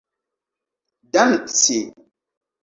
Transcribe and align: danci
danci 1.13 1.77